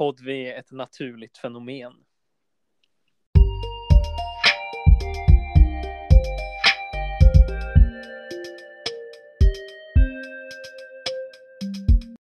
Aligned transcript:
podd 0.00 0.20
vi 0.20 0.50
är 0.50 0.58
ett 0.58 0.72
naturligt 0.72 1.38
fenomen. 1.38 1.92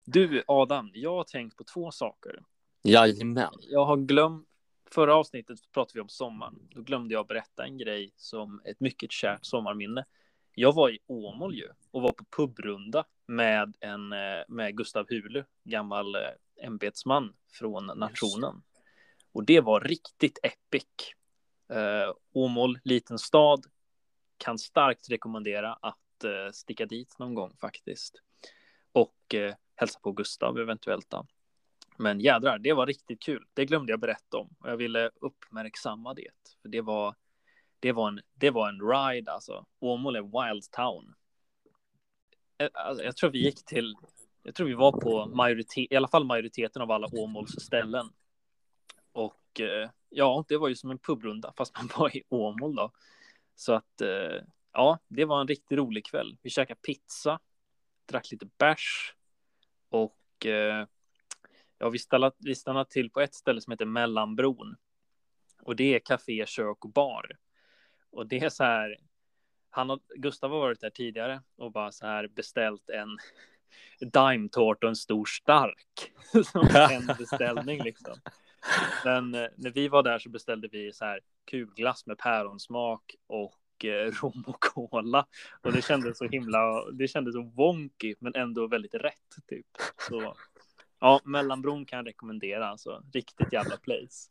Du 0.06 0.44
Adam, 0.48 0.92
jag 0.94 1.16
har 1.16 1.24
tänkt 1.24 1.58
på 1.58 1.64
två 1.64 1.92
saker. 1.92 2.44
Jajamän. 2.84 3.54
Jag 3.62 3.86
har 3.86 3.98
glömt, 3.98 4.48
förra 4.92 5.16
avsnittet 5.16 5.60
pratade 5.72 5.98
vi 5.98 6.02
om 6.02 6.10
sommaren. 6.10 6.68
Då 6.72 6.82
glömde 6.82 7.14
jag 7.14 7.28
berätta 7.28 7.66
en 7.66 7.78
grej 7.78 8.14
som 8.16 8.62
ett 8.66 8.80
mycket 8.80 9.12
kärt 9.12 9.46
sommarminne. 9.46 10.06
Jag 10.56 10.74
var 10.74 10.90
i 10.90 11.00
Åmål 11.08 11.56
ju 11.56 11.70
och 11.92 12.02
var 12.02 12.12
på 12.12 12.26
pubrunda 12.38 13.06
med, 13.26 13.78
en, 13.80 14.14
eh, 14.14 14.44
med 14.48 14.78
Gustav 14.78 15.06
Hulu, 15.10 15.44
gammal 15.64 16.16
eh, 16.16 16.22
ämbetsman 16.64 17.34
från 17.52 17.86
nationen. 17.86 18.64
Och 19.32 19.46
det 19.46 19.62
var 19.62 19.82
riktigt 19.82 20.40
epic. 20.44 20.86
Uh, 21.74 22.14
Åmål, 22.34 22.80
liten 22.84 23.20
stad, 23.20 23.66
kan 24.38 24.58
starkt 24.58 25.10
rekommendera 25.10 25.74
att 25.74 26.26
uh, 26.26 26.52
sticka 26.52 26.86
dit 26.86 27.20
någon 27.20 27.34
gång 27.34 27.56
faktiskt. 27.62 28.22
Och 28.92 29.16
uh, 29.34 29.54
hälsa 29.76 30.00
på 30.00 30.12
Gustav 30.12 30.58
eventuellt. 30.58 31.10
Då. 31.10 31.26
Men 31.98 32.20
jädrar, 32.20 32.60
det 32.60 32.74
var 32.74 32.88
riktigt 32.88 33.24
kul. 33.24 33.46
Det 33.54 33.66
glömde 33.66 33.94
jag 33.94 34.00
berätta 34.00 34.38
om 34.38 34.56
och 34.60 34.70
jag 34.70 34.78
ville 34.78 35.12
uppmärksamma 35.22 36.14
det. 36.14 36.32
För 36.62 36.70
det 36.70 36.82
var, 36.82 37.16
det 37.80 37.92
var, 37.92 38.08
en, 38.08 38.22
det 38.34 38.50
var 38.50 38.70
en 38.70 38.82
ride 38.82 39.32
alltså. 39.32 39.66
Åmål 39.80 40.16
är 40.16 40.22
wild 40.22 40.72
town. 40.72 41.16
Alltså, 42.74 43.04
jag 43.04 43.16
tror 43.16 43.30
vi 43.30 43.44
gick 43.44 43.66
till, 43.66 43.96
jag 44.44 44.56
tror 44.56 44.68
vi 44.68 44.74
var 44.74 44.92
på 44.92 45.26
majoritet, 45.26 45.92
i 45.92 45.96
alla 45.96 46.08
fall 46.08 46.26
majoriteten 46.26 46.82
av 46.82 46.92
alla 46.92 47.08
Åmåls 47.12 47.52
ställen. 47.52 48.10
Och 49.12 49.60
eh, 49.60 49.90
ja, 50.10 50.46
det 50.48 50.58
var 50.58 50.68
ju 50.68 50.76
som 50.76 50.92
en 50.92 50.98
pubrunda 50.98 51.54
fast 51.58 51.78
man 51.78 51.90
var 51.98 52.18
i 52.18 52.24
Åmål 52.30 52.76
då. 52.76 52.92
Så 53.56 53.74
att 53.74 54.02
eh, 54.02 54.42
ja, 54.74 55.00
det 55.08 55.26
var 55.26 55.42
en 55.42 55.48
riktigt 55.48 55.78
rolig 55.78 56.06
kväll. 56.06 56.38
Vi 56.42 56.50
käkade 56.50 56.80
pizza, 56.80 57.40
drack 58.06 58.32
lite 58.32 58.46
bärs 58.58 59.16
och 59.90 60.46
eh, 60.46 60.88
ja, 61.78 61.90
vi 61.90 62.00
stannade, 62.00 62.36
vi 62.40 62.56
stannade 62.56 62.90
till 62.90 63.10
på 63.10 63.22
ett 63.22 63.34
ställe 63.34 63.62
som 63.62 63.72
heter 63.72 63.86
Mellanbron. 63.86 64.76
Och 65.62 65.76
det 65.76 65.96
är 65.96 66.00
café, 66.00 66.46
kök 66.48 66.86
och 66.86 66.92
bar. 66.92 67.38
Och 68.10 68.28
det 68.28 68.40
är 68.40 68.50
så 68.50 68.64
här. 68.64 68.98
Han 69.70 69.90
och 69.90 70.00
Gustav 70.16 70.52
har 70.52 70.60
varit 70.60 70.80
där 70.80 70.90
tidigare 70.90 71.42
och 71.56 71.72
bara 71.72 71.92
så 71.92 72.06
här 72.06 72.28
beställt 72.28 72.90
en 72.90 73.18
daimtårta 74.02 74.88
och 74.88 74.90
en 74.90 74.96
stor 74.96 75.26
stark 75.26 76.12
som 76.52 76.68
en 76.92 77.16
beställning 77.18 77.84
liksom. 77.84 78.16
Men 79.06 79.36
eh, 79.36 79.48
när 79.56 79.72
vi 79.72 79.88
var 79.88 80.04
där 80.04 80.20
så 80.20 80.30
beställde 80.30 80.68
vi 80.68 80.94
så 80.94 81.06
här 81.06 81.20
kulglass 81.52 82.06
med 82.06 82.18
päronsmak 82.18 83.16
och 83.28 83.86
eh, 83.86 84.12
rom 84.22 84.44
och 84.48 84.60
cola. 84.60 85.26
Och 85.62 85.74
det 85.74 85.82
kändes 85.82 86.18
så 86.18 86.28
himla, 86.28 86.92
det 86.92 87.08
kändes 87.08 87.34
så 87.34 87.42
wonky 87.42 88.16
men 88.20 88.36
ändå 88.36 88.68
väldigt 88.68 88.94
rätt 88.94 89.48
typ. 89.48 89.68
Så 90.10 90.36
ja, 91.00 91.22
Mellanbron 91.24 91.86
kan 91.86 91.98
jag 91.98 92.08
rekommendera 92.08 92.68
alltså. 92.68 93.04
Riktigt 93.14 93.54
jävla 93.54 93.78
place. 93.78 94.30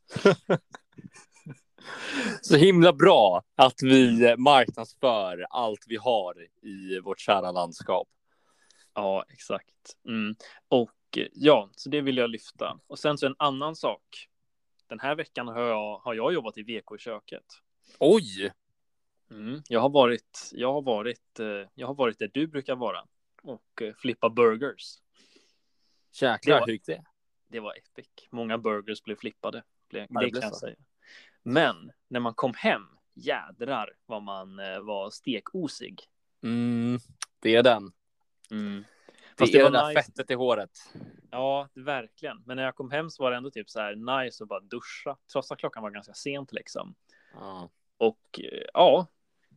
Så 2.42 2.56
himla 2.56 2.92
bra 2.92 3.42
att 3.56 3.82
vi 3.82 4.34
marknadsför 4.36 5.46
allt 5.50 5.84
vi 5.86 5.96
har 5.96 6.34
i 6.62 7.00
vårt 7.00 7.20
kära 7.20 7.52
landskap. 7.52 8.08
Ja, 8.94 9.24
exakt. 9.28 9.96
Mm. 10.08 10.34
Och 10.68 11.18
ja, 11.32 11.70
så 11.76 11.88
det 11.88 12.00
vill 12.00 12.16
jag 12.16 12.30
lyfta. 12.30 12.80
Och 12.86 12.98
sen 12.98 13.18
så 13.18 13.26
en 13.26 13.34
annan 13.38 13.76
sak. 13.76 14.28
Den 14.86 15.00
här 15.00 15.14
veckan 15.14 15.48
har 15.48 15.60
jag, 15.60 15.98
har 15.98 16.14
jag 16.14 16.32
jobbat 16.32 16.58
i 16.58 16.62
VK-köket. 16.62 17.44
Oj! 17.98 18.52
Mm. 19.30 19.62
Jag 19.68 19.80
har 19.80 19.88
varit, 19.88 20.50
jag 20.52 20.72
har 20.72 20.82
varit, 20.82 21.41
eh, 21.41 21.69
jag 21.75 21.86
har 21.86 21.94
varit 21.94 22.19
där 22.19 22.31
du 22.34 22.47
brukar 22.47 22.76
vara 22.76 23.06
och 23.42 23.82
eh, 23.82 23.94
flippa 23.94 24.31
burgers. 24.31 24.98
Jäklar, 26.20 26.66
hur 26.66 26.72
gick 26.72 26.86
det? 26.86 27.04
Det 27.48 27.60
var 27.60 27.75
epic. 27.75 28.08
Många 28.31 28.58
burgers 28.58 29.02
blev 29.02 29.16
flippade. 29.16 29.62
Det, 29.88 30.06
det 30.10 30.31
kan 30.31 30.41
jag 30.41 30.56
säga. 30.56 30.76
Men 31.42 31.92
när 32.08 32.20
man 32.20 32.34
kom 32.34 32.54
hem, 32.54 32.86
jädrar 33.14 33.92
vad 34.06 34.22
man 34.22 34.58
eh, 34.58 34.81
var 34.81 35.10
stekosig. 35.10 36.02
Mm, 36.42 36.98
det 37.41 37.56
är 37.56 37.62
den. 37.62 37.92
Mm. 38.52 38.84
Det 39.36 39.38
Fast 39.38 39.52
det 39.52 39.58
är 39.58 39.62
var 39.62 39.70
det 39.70 39.78
där 39.78 39.88
nice. 39.88 40.02
fettet 40.02 40.30
i 40.30 40.34
håret. 40.34 40.70
Ja, 41.30 41.68
verkligen. 41.74 42.42
Men 42.46 42.56
när 42.56 42.64
jag 42.64 42.74
kom 42.74 42.90
hem 42.90 43.10
så 43.10 43.22
var 43.22 43.30
det 43.30 43.36
ändå 43.36 43.50
typ 43.50 43.70
så 43.70 43.80
här 43.80 44.22
nice 44.24 44.42
att 44.44 44.48
bara 44.48 44.60
duscha, 44.60 45.16
trots 45.32 45.52
att 45.52 45.58
klockan 45.58 45.82
var 45.82 45.90
ganska 45.90 46.14
sent 46.14 46.52
liksom. 46.52 46.94
Ja. 47.34 47.70
Och 47.96 48.40
eh, 48.52 48.62
ja, 48.74 49.06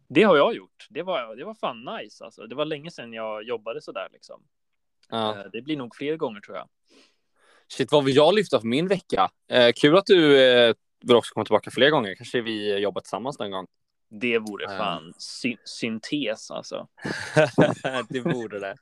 det 0.08 0.24
har 0.24 0.38
jag 0.38 0.56
gjort. 0.56 0.88
Det 0.90 1.04
var, 1.04 1.36
det 1.36 1.46
var 1.46 1.54
fan 1.54 1.86
nice 1.86 2.26
alltså. 2.26 2.48
Det 2.48 2.56
var 2.56 2.66
länge 2.66 2.92
sedan 2.92 3.14
jag 3.14 3.44
jobbade 3.44 3.82
så 3.82 3.92
där 3.92 4.10
liksom. 4.12 4.44
Ja. 5.10 5.40
Eh, 5.40 5.46
Det 5.52 5.62
blir 5.62 5.78
nog 5.78 5.96
fler 5.96 6.18
gånger 6.18 6.42
tror 6.42 6.58
jag. 6.58 6.70
Shit, 7.68 7.92
vad 7.92 8.04
vill 8.04 8.16
jag 8.16 8.36
lyfta 8.36 8.60
för 8.60 8.68
min 8.68 8.88
vecka? 8.88 9.32
Eh, 9.48 9.72
kul 9.76 9.98
att 9.98 10.06
du 10.06 10.42
eh, 10.42 10.76
vill 11.02 11.16
också 11.16 11.34
komma 11.34 11.46
tillbaka 11.46 11.72
fler 11.72 11.90
gånger. 11.90 12.16
Kanske 12.16 12.42
vi 12.42 12.78
jobbar 12.78 13.02
tillsammans 13.02 13.40
någon 13.40 13.52
gång. 13.52 13.68
Det 14.10 14.40
vore 14.40 14.68
fan 14.78 15.14
sy- 15.18 15.58
syntes 15.66 16.52
alltså. 16.52 16.88
det 18.10 18.20
vore 18.20 18.60
det. 18.60 18.76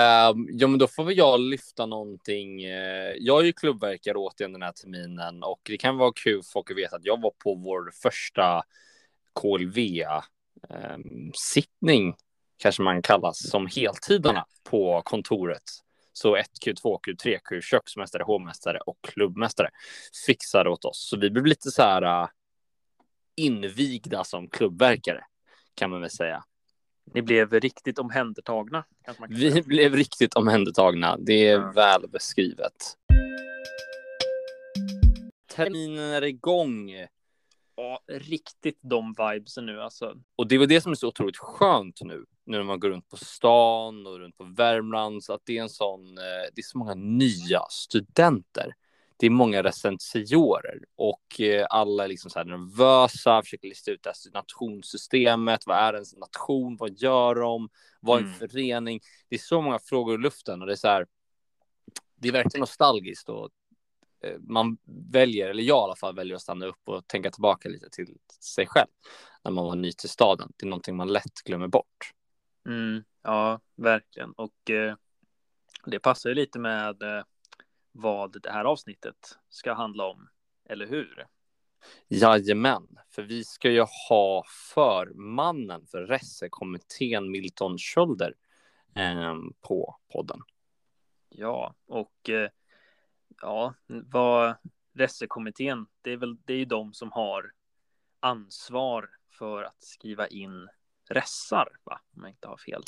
Um, 0.00 0.48
ja, 0.52 0.66
men 0.66 0.78
då 0.78 0.86
får 0.86 1.04
väl 1.04 1.16
jag 1.16 1.40
lyfta 1.40 1.86
någonting. 1.86 2.64
eh, 2.64 3.12
jag 3.18 3.40
är 3.40 3.44
ju 3.44 3.52
klubbverkare 3.52 4.14
återigen 4.18 4.52
den 4.52 4.62
här 4.62 4.72
terminen 4.72 5.42
och 5.42 5.60
det 5.64 5.76
kan 5.76 5.96
vara 5.96 6.12
kul 6.24 6.42
för 6.42 6.50
folk 6.52 6.70
att 6.70 6.76
veta 6.76 6.96
att 6.96 7.04
jag 7.04 7.20
var 7.22 7.32
på 7.44 7.54
vår 7.54 7.90
första 8.02 8.62
KLV-sittning, 9.40 12.14
kanske 12.56 12.82
man 12.82 13.02
kallas, 13.02 13.50
som 13.50 13.68
heltidarna 13.76 14.46
på 14.70 15.02
kontoret. 15.04 15.62
Så 16.12 16.36
1Q, 16.36 16.74
2Q, 16.84 17.16
3Q, 17.24 17.60
köksmästare, 17.60 18.22
hovmästare 18.22 18.78
och 18.78 18.96
klubbmästare 19.02 19.68
fixade 20.26 20.70
åt 20.70 20.84
oss. 20.84 21.08
Så 21.10 21.16
vi 21.16 21.30
blev 21.30 21.46
lite 21.46 21.70
så 21.70 21.82
här 21.82 22.22
uh, 22.22 22.28
invigda 23.36 24.24
som 24.24 24.48
klubbverkare 24.50 25.24
kan 25.74 25.90
man 25.90 26.00
väl 26.00 26.10
säga. 26.10 26.44
Ni 27.14 27.22
blev 27.22 27.52
riktigt 27.52 27.98
omhändertagna. 27.98 28.84
Vi 29.28 29.62
blev 29.66 29.94
riktigt 29.96 30.34
omhändertagna. 30.34 31.16
Det 31.16 31.48
är 31.48 31.52
Ja. 31.60 31.72
väl 31.72 32.08
beskrivet. 32.08 32.74
Terminen 35.54 36.10
är 36.12 36.22
igång 36.24 36.90
Ja, 37.76 38.00
riktigt 38.08 38.78
de 38.82 39.14
vibesen 39.18 39.66
nu 39.66 39.80
alltså. 39.82 40.14
och 40.36 40.48
det 40.48 40.54
är 40.54 40.58
väl 40.58 40.68
det 40.68 40.80
som 40.80 40.92
är 40.92 40.96
så 40.96 41.08
otroligt 41.08 41.36
skönt 41.36 42.00
nu. 42.02 42.24
Nu 42.46 42.56
när 42.56 42.64
man 42.64 42.80
går 42.80 42.88
runt 42.90 43.08
på 43.08 43.16
stan 43.16 44.06
och 44.06 44.18
runt 44.18 44.36
på 44.36 44.44
Värmland 44.44 45.24
så 45.24 45.32
att 45.32 45.40
det 45.44 45.58
är 45.58 45.62
en 45.62 45.68
sån. 45.68 46.18
eh, 46.18 46.22
Det 46.54 46.60
är 46.60 46.62
så 46.62 46.78
många 46.78 46.94
nya 46.94 47.60
studenter. 47.70 48.72
Det 49.24 49.28
är 49.28 49.30
många 49.30 49.62
recensiorer 49.62 50.84
och 50.96 51.40
eh, 51.40 51.66
alla 51.70 52.04
är 52.04 52.08
liksom 52.08 52.30
så 52.30 52.38
här 52.38 52.46
nervösa, 52.46 53.42
försöker 53.42 53.68
lista 53.68 53.90
ut 53.90 54.02
det 54.02 54.08
här 54.10 54.32
nationssystemet. 54.32 55.66
Vad 55.66 55.76
är 55.76 55.92
ens 55.94 56.16
nation? 56.16 56.76
Vad 56.76 56.98
gör 56.98 57.34
de? 57.34 57.68
Vad 58.00 58.16
är 58.18 58.22
en 58.22 58.26
Mm. 58.28 58.38
förening? 58.38 59.00
Det 59.28 59.36
är 59.36 59.40
så 59.40 59.60
många 59.60 59.78
frågor 59.78 60.14
i 60.14 60.22
luften 60.22 60.60
och 60.60 60.66
det 60.66 60.72
är 60.72 60.76
så 60.76 60.88
här. 60.88 61.06
Det 62.14 62.28
är 62.28 62.32
verkligen 62.32 62.60
nostalgiskt 62.60 63.28
och 63.28 63.50
eh, 64.24 64.38
man 64.40 64.76
väljer, 65.12 65.50
eller 65.50 65.62
jag 65.62 65.76
i 65.76 65.84
alla 65.84 65.96
fall 65.96 66.14
väljer 66.14 66.36
att 66.36 66.42
stanna 66.42 66.66
upp 66.66 66.88
och 66.88 67.06
tänka 67.06 67.30
tillbaka 67.30 67.68
lite 67.68 67.90
till 67.90 68.16
sig 68.40 68.66
själv 68.66 68.88
när 69.44 69.50
man 69.52 69.64
var 69.64 69.76
ny 69.76 69.92
till 69.92 70.08
staden. 70.08 70.52
Det 70.56 70.66
är 70.66 70.70
någonting 70.70 70.96
man 70.96 71.12
lätt 71.12 71.42
glömmer 71.44 71.68
bort. 71.68 72.12
Mm, 72.66 73.04
ja, 73.22 73.60
verkligen. 73.76 74.32
Och 74.32 74.70
eh, 74.70 74.94
det 75.86 75.98
passar 75.98 76.28
ju 76.30 76.34
lite 76.34 76.58
med 76.58 77.02
eh, 77.02 77.24
vad 77.94 78.42
det 78.42 78.50
här 78.50 78.64
avsnittet 78.64 79.38
ska 79.48 79.72
handla 79.72 80.04
om, 80.04 80.28
eller 80.64 80.86
hur? 80.86 81.26
Jajamän, 82.08 82.98
för 83.10 83.22
vi 83.22 83.44
ska 83.44 83.70
ju 83.70 83.84
ha 84.08 84.44
förmannen 84.74 85.86
för 85.86 86.02
Ressekommittén 86.06 87.30
Milton 87.30 87.78
Schölder 87.78 88.34
eh, 88.94 89.34
på 89.60 89.96
podden. 90.12 90.40
Ja, 91.28 91.74
och 91.86 92.30
eh, 92.30 92.50
ja, 93.42 93.74
vad 93.86 94.54
Ressekommittén, 94.92 95.86
det 96.02 96.10
är 96.10 96.16
väl 96.16 96.36
det 96.44 96.52
är 96.52 96.58
ju 96.58 96.64
de 96.64 96.92
som 96.92 97.12
har 97.12 97.52
ansvar 98.20 99.10
för 99.30 99.62
att 99.62 99.82
skriva 99.82 100.26
in 100.26 100.68
ressar, 101.08 101.68
va? 101.84 102.00
Om 102.16 102.22
jag 102.22 102.30
inte 102.30 102.48
har 102.48 102.56
fel. 102.56 102.82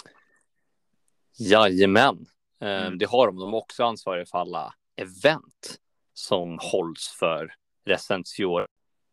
Jajamän, 1.38 2.26
eh, 2.61 2.69
Mm. 2.87 2.99
det 2.99 3.06
har 3.06 3.26
de. 3.26 3.37
De 3.37 3.52
är 3.55 3.56
också 3.56 3.85
ansvariga 3.85 4.26
för 4.26 4.38
alla 4.38 4.75
event 4.97 5.81
som 6.15 6.59
hålls 6.61 7.09
för 7.19 7.55
recensioner 7.85 8.67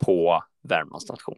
på 0.06 0.44
Värmlands 0.62 1.10
nation. 1.10 1.38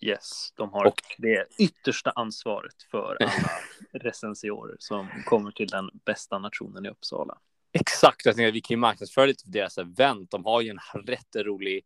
Yes, 0.00 0.52
de 0.56 0.72
har 0.72 0.84
Och- 0.86 1.00
det 1.18 1.46
yttersta 1.58 2.10
ansvaret 2.10 2.82
för 2.90 3.16
alla 3.22 3.50
recensiorer 3.92 4.76
som 4.78 5.08
kommer 5.26 5.50
till 5.50 5.68
den 5.68 5.90
bästa 6.04 6.38
nationen 6.38 6.86
i 6.86 6.88
Uppsala. 6.88 7.38
Exakt, 7.72 8.26
jag 8.26 8.36
tänkte 8.36 8.48
att 8.48 8.54
vi 8.54 8.60
kan 8.60 8.74
ju 8.74 8.78
marknadsföra 8.78 9.26
lite 9.26 9.44
för 9.44 9.50
deras 9.50 9.78
event. 9.78 10.30
De 10.30 10.44
har 10.44 10.60
ju 10.60 10.70
en 10.70 11.02
rätt 11.06 11.36
rolig 11.36 11.84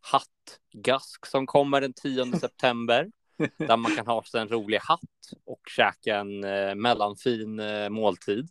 hattgask 0.00 1.26
som 1.26 1.46
kommer 1.46 1.80
den 1.80 1.92
10 1.92 2.32
september. 2.40 3.10
där 3.56 3.76
man 3.76 3.96
kan 3.96 4.06
ha 4.06 4.22
sig 4.24 4.40
en 4.40 4.48
rolig 4.48 4.78
hatt 4.78 5.00
och 5.44 5.60
käka 5.76 6.16
en 6.16 6.44
eh, 6.44 6.74
mellanfin 6.74 7.60
eh, 7.60 7.88
måltid. 7.88 8.48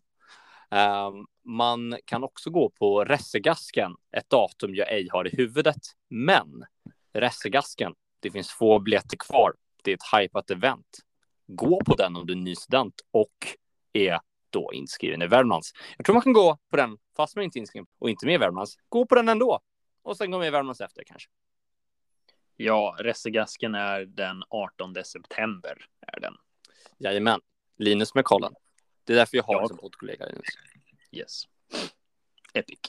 Um, 0.72 1.28
man 1.46 1.98
kan 2.06 2.24
också 2.24 2.50
gå 2.50 2.70
på 2.70 3.06
Ressegasken, 3.06 3.96
ett 4.12 4.30
datum 4.30 4.76
jag 4.76 4.92
ej 4.92 5.08
har 5.12 5.28
i 5.28 5.36
huvudet. 5.36 5.82
Men 6.10 6.66
Ressegasken, 7.14 7.94
det 8.20 8.32
finns 8.32 8.50
få 8.50 8.80
biljetter 8.80 9.18
kvar. 9.18 9.54
Det 9.84 9.92
är 9.92 9.96
ett 9.96 10.22
hypat 10.22 10.50
event. 10.50 11.00
Gå 11.48 11.82
på 11.86 11.96
den 11.96 12.16
om 12.16 12.28
du 12.28 12.34
är 12.34 12.38
ny 12.38 12.56
student 12.56 13.02
och 13.12 13.48
är 13.94 14.20
då 14.50 14.74
inskriven 14.74 15.22
i 15.22 15.28
Värmlands. 15.28 15.72
Jag 15.98 16.06
tror 16.06 16.14
man 16.14 16.22
kan 16.22 16.34
gå 16.34 16.58
på 16.70 16.78
den 16.78 16.98
fast 17.16 17.36
man 17.36 17.46
inte 17.46 17.60
är 17.60 17.62
inskriven 17.62 17.88
och 18.00 18.10
inte 18.10 18.26
med 18.26 18.36
i 18.36 18.38
Värmlands. 18.38 18.76
Gå 18.90 19.06
på 19.06 19.16
den 19.16 19.30
ändå 19.30 19.60
och 20.04 20.18
sen 20.18 20.32
gå 20.32 20.40
med 20.40 20.48
i 20.48 20.52
Värmlands 20.52 20.82
efter 20.82 21.04
kanske. 21.04 21.30
Ja, 22.56 22.96
Ressegasken 23.00 23.76
är 23.76 24.06
den 24.06 24.44
18 24.50 24.96
september. 25.04 25.86
Är 26.08 26.20
den. 26.20 26.34
Jajamän. 26.98 27.42
Linus 27.78 28.16
med 28.16 28.26
kollen. 28.26 28.54
Det 29.10 29.14
är 29.14 29.18
därför 29.18 29.38
jag 29.38 29.44
har 29.44 29.62
ja. 29.62 29.68
som 29.68 29.78
poddkollega. 29.78 30.26
Yes. 31.12 31.44
Epic. 32.54 32.80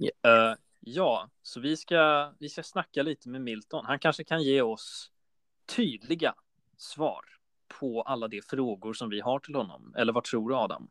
Yeah. 0.00 0.50
Uh, 0.50 0.56
ja, 0.80 1.30
så 1.42 1.60
vi 1.60 1.76
ska, 1.76 2.32
vi 2.38 2.48
ska 2.48 2.62
snacka 2.62 3.02
lite 3.02 3.28
med 3.28 3.40
Milton. 3.40 3.84
Han 3.86 3.98
kanske 3.98 4.24
kan 4.24 4.42
ge 4.42 4.62
oss 4.62 5.10
tydliga 5.76 6.34
svar 6.76 7.24
på 7.80 8.02
alla 8.02 8.28
de 8.28 8.42
frågor 8.42 8.92
som 8.92 9.10
vi 9.10 9.20
har 9.20 9.38
till 9.38 9.54
honom. 9.54 9.94
Eller 9.96 10.12
vad 10.12 10.24
tror 10.24 10.48
du 10.48 10.56
Adam? 10.56 10.90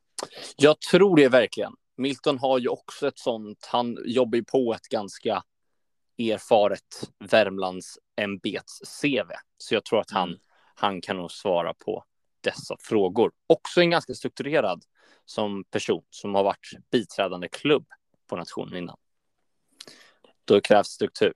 Jag 0.58 0.82
tror 0.82 1.16
det 1.16 1.30
verkligen. 1.30 1.74
Milton 1.96 2.38
har 2.38 2.60
ju 2.60 2.68
också 2.68 3.08
ett 3.08 3.20
sånt, 3.20 3.68
han 3.72 3.98
jobbar 4.06 4.36
ju 4.36 4.44
på 4.44 4.74
ett 4.74 4.88
ganska 4.88 5.44
erfaret 6.18 7.12
Värmlands 7.20 8.00
ämbets 8.16 9.02
CV. 9.02 9.32
Så 9.58 9.74
jag 9.74 9.86
tror 9.86 10.00
att 10.00 10.12
han, 10.12 10.30
mm. 10.30 10.40
han 10.76 11.02
kan 11.02 11.18
nog 11.18 11.32
svara 11.32 11.74
på 11.74 12.04
dessa 12.42 12.76
frågor. 12.80 13.32
Också 13.48 13.82
en 13.82 13.90
ganska 13.90 14.14
strukturerad 14.14 14.84
som 15.26 15.64
person 15.64 16.04
som 16.10 16.36
har 16.36 16.44
varit 16.44 16.72
biträdande 16.92 17.50
klubb 17.50 17.86
på 18.28 18.36
nationen 18.36 18.78
innan. 18.78 18.98
Då 20.46 20.62
krävs 20.62 20.88
struktur. 20.88 21.34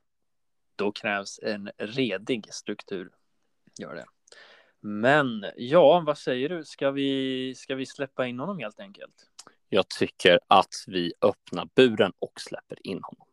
Då 0.75 0.92
krävs 0.92 1.39
en 1.44 1.71
redig 1.77 2.53
struktur. 2.53 3.12
Gör 3.80 3.95
det. 3.95 4.06
Men 4.80 5.45
ja, 5.56 6.03
vad 6.06 6.18
säger 6.18 6.50
du? 6.50 6.65
Ska 6.65 6.92
vi, 6.92 7.54
ska 7.56 7.75
vi 7.75 7.86
släppa 7.86 8.27
in 8.27 8.39
honom 8.39 8.59
helt 8.59 8.80
enkelt? 8.80 9.30
Jag 9.69 9.89
tycker 9.89 10.39
att 10.47 10.83
vi 10.88 11.13
öppnar 11.21 11.69
buren 11.75 12.13
och 12.19 12.42
släpper 12.42 12.88
in 12.88 13.00
honom. 13.04 13.27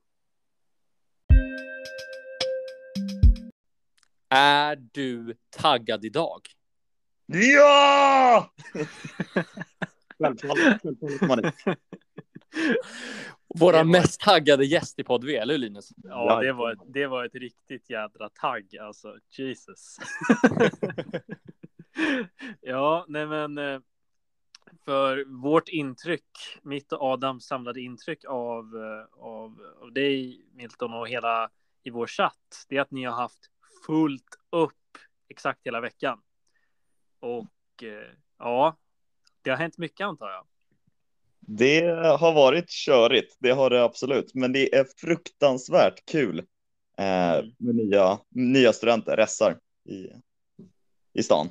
Är 4.28 4.76
du 4.76 5.36
taggad 5.50 6.04
idag? 6.04 6.40
Ja! 7.32 8.50
Våra 13.58 13.84
mest 13.84 14.20
taggade 14.20 14.64
gäst 14.64 14.98
i 14.98 15.04
podd 15.04 15.24
V, 15.24 15.36
eller 15.36 15.54
hur 15.54 15.58
Linus? 15.58 15.90
Ja, 15.96 16.40
det 16.40 16.52
var, 16.52 16.72
ett, 16.72 16.78
det 16.86 17.06
var 17.06 17.24
ett 17.24 17.34
riktigt 17.34 17.90
jädra 17.90 18.28
tagg, 18.28 18.76
alltså 18.76 19.16
Jesus. 19.38 19.96
ja, 22.60 23.04
nej 23.08 23.26
men 23.26 23.58
eh, 23.58 23.80
för 24.84 25.24
vårt 25.42 25.68
intryck, 25.68 26.58
mitt 26.62 26.92
och 26.92 27.02
Adams 27.02 27.46
samlade 27.46 27.80
intryck 27.80 28.24
av, 28.24 28.64
eh, 28.76 29.24
av, 29.24 29.60
av 29.82 29.92
dig, 29.92 30.44
Milton, 30.52 30.94
och 30.94 31.08
hela 31.08 31.50
i 31.82 31.90
vår 31.90 32.06
chatt, 32.06 32.64
det 32.68 32.76
är 32.76 32.80
att 32.80 32.90
ni 32.90 33.04
har 33.04 33.14
haft 33.14 33.50
fullt 33.86 34.38
upp 34.50 34.74
exakt 35.28 35.66
hela 35.66 35.80
veckan. 35.80 36.20
Och 37.20 37.82
eh, 37.82 38.12
ja, 38.38 38.76
det 39.42 39.50
har 39.50 39.56
hänt 39.56 39.78
mycket 39.78 40.04
antar 40.04 40.30
jag. 40.30 40.46
Det 41.40 41.80
har 42.20 42.34
varit 42.34 42.70
körigt, 42.70 43.36
det 43.38 43.50
har 43.50 43.70
det 43.70 43.84
absolut, 43.84 44.34
men 44.34 44.52
det 44.52 44.74
är 44.74 44.86
fruktansvärt 44.96 46.06
kul 46.06 46.38
eh, 46.98 47.34
mm. 47.34 47.54
med 47.58 47.74
nya, 47.74 48.18
nya 48.28 48.72
studenter, 48.72 49.16
ressar 49.16 49.58
i, 49.84 50.08
i 51.12 51.22
stan. 51.22 51.48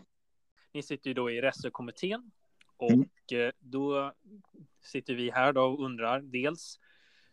Ni 0.73 0.83
sitter 0.83 1.09
ju 1.09 1.13
då 1.13 1.31
i 1.31 1.41
ressekommittén 1.41 2.31
och 2.77 2.91
mm. 2.91 3.09
Då 3.59 4.13
sitter 4.83 5.13
vi 5.13 5.31
här 5.31 5.53
då 5.53 5.61
och 5.61 5.85
undrar 5.85 6.19
dels 6.19 6.79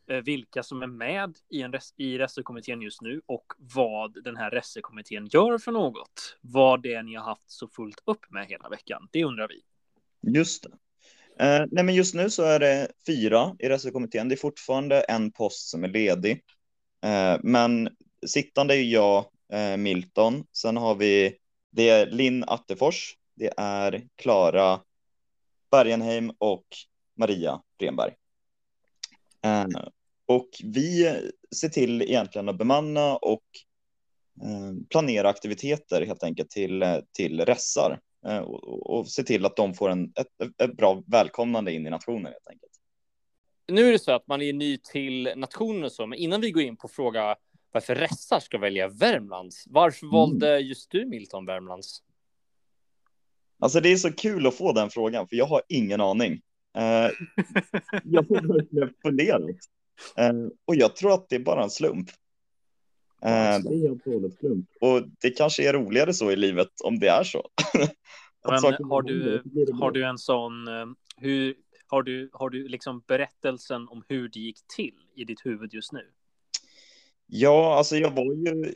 Eh, 0.06 0.16
vilka 0.16 0.62
som 0.62 0.82
är 0.82 0.86
med 0.86 1.38
i, 1.48 1.62
en 1.62 1.72
res 1.72 1.94
i 1.96 2.18
resekommittén 2.18 2.82
just 2.82 3.02
nu 3.02 3.22
och 3.26 3.52
vad 3.56 4.24
den 4.24 4.36
här 4.36 4.50
resekommittén 4.50 5.26
gör 5.26 5.58
för 5.58 5.72
något. 5.72 6.38
Vad 6.40 6.82
det 6.82 6.94
är 6.94 7.02
ni 7.02 7.14
har 7.14 7.24
haft 7.24 7.50
så 7.50 7.68
fullt 7.68 8.02
upp 8.04 8.30
med 8.30 8.46
hela 8.46 8.68
veckan. 8.68 9.08
Det 9.12 9.24
undrar 9.24 9.48
vi. 9.48 9.62
Just 10.38 10.62
det. 10.62 10.70
Eh, 11.44 11.66
nej, 11.70 11.84
men 11.84 11.94
just 11.94 12.14
nu 12.14 12.30
så 12.30 12.42
är 12.42 12.58
det 12.58 12.88
fyra 13.06 13.56
i 13.58 13.68
resekommittén. 13.68 14.28
Det 14.28 14.34
är 14.34 14.36
fortfarande 14.36 15.00
en 15.00 15.32
post 15.32 15.68
som 15.68 15.84
är 15.84 15.88
ledig. 15.88 16.42
Eh, 17.04 17.36
men 17.42 17.88
sittande 18.26 18.76
är 18.76 18.82
jag, 18.82 19.24
eh, 19.52 19.76
Milton. 19.76 20.44
Sen 20.52 20.76
har 20.76 20.94
vi 20.94 21.38
det 21.70 21.88
är 21.88 22.06
Linn 22.06 22.44
Attefors. 22.46 23.16
Det 23.34 23.52
är 23.56 24.08
Klara 24.16 24.80
Bergenheim 25.70 26.32
och 26.38 26.64
Maria 27.16 27.62
Renberg. 27.78 28.14
Eh, 29.42 29.66
och 30.26 30.48
vi 30.64 31.16
ser 31.60 31.68
till 31.68 32.02
egentligen 32.02 32.48
att 32.48 32.58
bemanna 32.58 33.16
och 33.16 33.44
eh, 34.42 34.86
planera 34.90 35.28
aktiviteter 35.28 36.06
helt 36.06 36.22
enkelt 36.22 36.50
till, 36.50 36.84
till 37.12 37.40
ressar 37.40 38.00
eh, 38.26 38.38
och, 38.38 38.98
och 38.98 39.08
se 39.08 39.22
till 39.22 39.46
att 39.46 39.56
de 39.56 39.74
får 39.74 39.90
en, 39.90 40.04
ett, 40.04 40.62
ett 40.62 40.76
bra 40.76 41.02
välkomnande 41.06 41.72
in 41.72 41.86
i 41.86 41.90
nationen 41.90 42.24
helt 42.24 42.48
enkelt. 42.48 42.72
Nu 43.68 43.88
är 43.88 43.92
det 43.92 43.98
så 43.98 44.12
att 44.12 44.26
man 44.26 44.42
är 44.42 44.52
ny 44.52 44.78
till 44.78 45.32
nationen 45.36 45.84
och 45.84 45.92
så, 45.92 46.06
men 46.06 46.18
innan 46.18 46.40
vi 46.40 46.50
går 46.50 46.62
in 46.62 46.76
på 46.76 46.88
fråga 46.88 47.36
varför 47.72 47.94
ressar 47.94 48.40
ska 48.40 48.58
välja 48.58 48.88
Värmlands, 48.88 49.64
varför 49.66 50.06
mm. 50.06 50.12
valde 50.12 50.58
just 50.58 50.90
du 50.90 51.06
Milton 51.06 51.46
Värmlands? 51.46 52.02
Alltså 53.58 53.80
det 53.80 53.92
är 53.92 53.96
så 53.96 54.12
kul 54.12 54.46
att 54.46 54.54
få 54.54 54.72
den 54.72 54.90
frågan, 54.90 55.28
för 55.28 55.36
jag 55.36 55.46
har 55.46 55.62
ingen 55.68 56.00
aning. 56.00 56.32
Uh, 56.78 57.10
jag 58.04 58.22
har 58.22 58.54
verkligen 58.54 58.94
funderat. 59.02 59.56
Uh, 60.20 60.48
och 60.64 60.76
jag 60.76 60.96
tror 60.96 61.14
att 61.14 61.28
det 61.28 61.36
är 61.36 61.40
bara 61.40 61.62
en 61.62 61.70
slump. 61.70 62.10
En 63.22 63.62
slump. 63.62 64.68
Och 64.80 65.02
det 65.20 65.30
kanske 65.30 65.68
är 65.68 65.72
roligare 65.72 66.14
så 66.14 66.30
i 66.30 66.36
livet 66.36 66.68
om 66.84 66.98
det 66.98 67.08
är 67.08 67.24
så. 67.24 67.48
Men, 68.48 68.62
har, 68.62 69.02
du, 69.02 69.42
har 69.72 69.90
du 69.90 70.04
en 70.04 70.18
sån, 70.18 70.52
hur, 71.16 71.54
har 71.86 72.02
du, 72.02 72.30
har 72.32 72.50
du 72.50 72.68
liksom 72.68 73.02
berättelsen 73.06 73.88
om 73.88 74.04
hur 74.08 74.28
det 74.28 74.40
gick 74.40 74.58
till 74.76 74.94
i 75.14 75.24
ditt 75.24 75.46
huvud 75.46 75.74
just 75.74 75.92
nu? 75.92 76.10
Ja, 77.26 77.78
alltså 77.78 77.96
jag 77.96 78.10
var 78.10 78.34
ju 78.34 78.74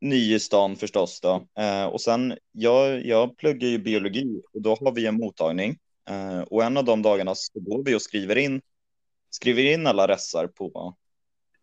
ny 0.00 0.34
i 0.34 0.40
stan 0.40 0.76
förstås 0.76 1.20
då. 1.20 1.46
och 1.92 2.00
sen, 2.00 2.38
jag, 2.52 3.06
jag 3.06 3.36
pluggar 3.36 3.68
ju 3.68 3.78
biologi 3.78 4.42
och 4.52 4.62
då 4.62 4.74
har 4.74 4.92
vi 4.92 5.06
en 5.06 5.14
mottagning 5.14 5.78
Eh, 6.10 6.40
och 6.40 6.64
en 6.64 6.76
av 6.76 6.84
de 6.84 7.02
dagarna 7.02 7.34
så 7.34 7.60
går 7.60 7.84
vi 7.84 7.94
och 7.94 8.02
skriver 8.02 8.38
in, 8.38 8.60
skriver 9.34 9.62
in 9.62 9.86
alla 9.86 10.08
ressar 10.08 10.46
på, 10.46 10.96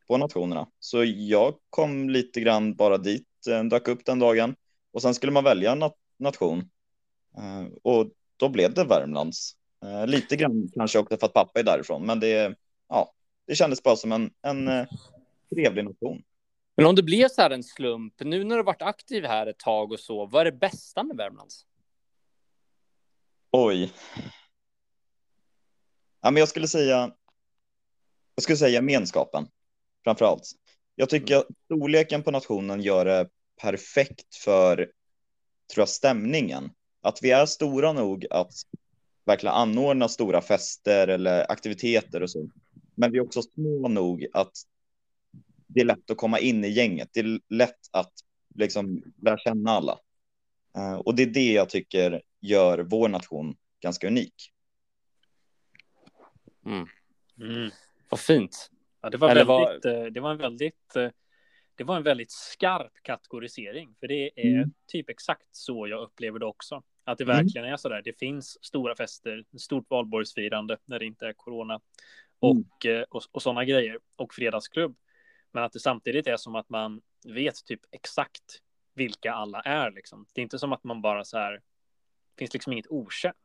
på 0.07 0.17
nationerna. 0.17 0.67
Så 0.79 1.03
jag 1.03 1.55
kom 1.69 2.09
lite 2.09 2.41
grann 2.41 2.75
bara 2.75 2.97
dit, 2.97 3.27
eh, 3.49 3.63
dök 3.63 3.87
upp 3.87 4.05
den 4.05 4.19
dagen 4.19 4.55
och 4.93 5.01
sen 5.01 5.13
skulle 5.13 5.31
man 5.31 5.43
välja 5.43 5.71
en 5.71 5.91
nation. 6.19 6.69
Eh, 7.37 7.73
och 7.83 8.11
då 8.37 8.49
blev 8.49 8.73
det 8.73 8.83
Värmlands. 8.83 9.57
Lite 10.05 10.35
grann 10.35 10.69
kanske 10.73 10.99
också 10.99 11.17
för 11.17 11.25
att 11.25 11.33
pappa 11.33 11.59
är 11.59 11.63
därifrån, 11.63 12.05
men 12.05 12.19
det, 12.19 12.55
ja, 12.87 13.13
det 13.47 13.55
kändes 13.55 13.83
bara 13.83 13.95
som 13.95 14.11
en, 14.11 14.31
en 14.41 14.87
trevlig 15.55 15.85
nation. 15.85 16.23
Men 16.75 16.85
om 16.85 16.95
det 16.95 17.03
blev 17.03 17.27
så 17.27 17.41
här 17.41 17.49
en 17.49 17.63
slump, 17.63 18.13
nu 18.19 18.43
när 18.43 18.57
du 18.57 18.63
varit 18.63 18.81
aktiv 18.81 19.23
här 19.23 19.47
ett 19.47 19.59
tag 19.59 19.91
och 19.91 19.99
så, 19.99 20.25
vad 20.25 20.41
är 20.41 20.45
det 20.51 20.57
bästa 20.57 21.03
med 21.03 21.17
Värmlands? 21.17 21.65
Oj. 23.51 23.93
Ja, 26.21 26.31
men 26.31 26.37
jag 26.37 26.49
skulle 26.49 26.67
säga. 26.67 27.11
Jag 28.41 28.43
skulle 28.43 28.57
säga 28.57 28.69
gemenskapen 28.69 29.47
framför 30.03 30.25
allt. 30.25 30.51
Jag 30.95 31.09
tycker 31.09 31.37
att 31.37 31.47
storleken 31.65 32.23
på 32.23 32.31
nationen 32.31 32.81
gör 32.81 33.05
det 33.05 33.29
perfekt 33.61 34.35
för 34.35 34.75
tror 35.73 35.81
jag, 35.81 35.89
stämningen. 35.89 36.71
Att 37.01 37.19
vi 37.21 37.31
är 37.31 37.45
stora 37.45 37.93
nog 37.93 38.25
att 38.29 38.53
verkligen 39.25 39.55
anordna 39.55 40.07
stora 40.07 40.41
fester 40.41 41.07
eller 41.07 41.51
aktiviteter 41.51 42.23
och 42.23 42.29
så. 42.29 42.49
Men 42.95 43.11
vi 43.11 43.17
är 43.17 43.21
också 43.21 43.41
små 43.41 43.87
nog 43.87 44.27
att 44.33 44.51
det 45.67 45.81
är 45.81 45.85
lätt 45.85 46.11
att 46.11 46.17
komma 46.17 46.39
in 46.39 46.65
i 46.65 46.69
gänget. 46.69 47.09
Det 47.13 47.19
är 47.19 47.39
lätt 47.49 47.79
att 47.91 48.13
liksom 48.55 49.03
lära 49.21 49.37
känna 49.37 49.71
alla. 49.71 49.99
Uh, 50.77 50.93
och 50.93 51.15
det 51.15 51.23
är 51.23 51.27
det 51.27 51.51
jag 51.51 51.69
tycker 51.69 52.21
gör 52.39 52.79
vår 52.79 53.09
nation 53.09 53.55
ganska 53.81 54.07
unik. 54.07 54.51
Mm. 56.65 56.87
Mm. 57.41 57.71
Vad 58.11 58.19
fint. 58.19 58.69
Ja, 59.01 59.09
det 59.09 59.17
var 59.17 59.29
Eller 59.29 59.45
väldigt, 59.45 59.85
eh, 59.85 60.03
det 60.03 60.19
var 60.19 60.31
en 60.31 60.37
väldigt, 60.37 60.95
eh, 60.95 61.09
det 61.75 61.83
var 61.83 61.95
en 61.97 62.03
väldigt 62.03 62.31
skarp 62.31 62.91
kategorisering, 63.01 63.95
för 63.99 64.07
det 64.07 64.31
är 64.35 64.55
Mm. 64.55 64.71
typ 64.87 65.09
exakt 65.09 65.47
så 65.51 65.87
jag 65.87 66.01
upplever 66.03 66.39
det 66.39 66.45
också. 66.45 66.83
Att 67.03 67.17
det 67.17 67.23
Mm. 67.23 67.35
verkligen 67.37 67.67
är 67.67 67.77
så 67.77 67.89
där. 67.89 68.01
Det 68.01 68.19
finns 68.19 68.65
stora 68.65 68.95
fester, 68.95 69.43
stort 69.57 69.89
valborgsfirande 69.89 70.77
när 70.85 70.99
det 70.99 71.05
inte 71.05 71.27
är 71.27 71.33
corona 71.33 71.73
Mm. 71.73 71.81
och, 72.39 72.85
eh, 72.85 73.01
och, 73.09 73.21
och 73.31 73.41
sådana 73.41 73.65
grejer 73.65 73.99
och 74.15 74.33
fredagsklubb. 74.33 74.95
Men 75.51 75.63
att 75.63 75.71
det 75.71 75.79
samtidigt 75.79 76.27
är 76.27 76.37
som 76.37 76.55
att 76.55 76.69
man 76.69 77.01
vet 77.27 77.65
typ 77.65 77.81
exakt 77.91 78.61
vilka 78.93 79.33
alla 79.33 79.61
är 79.61 79.91
liksom. 79.91 80.25
Det 80.33 80.41
är 80.41 80.43
inte 80.43 80.59
som 80.59 80.73
att 80.73 80.83
man 80.83 81.01
bara 81.01 81.23
så 81.23 81.37
här. 81.37 81.61
Finns 82.37 82.53
liksom 82.53 82.73
inget 82.73 82.87
okänt. 82.87 83.37